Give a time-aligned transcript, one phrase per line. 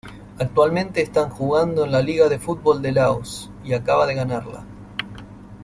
[0.39, 4.65] Actualmente están jugando en la Liga de Fútbol de Laos y acaba de ganarla.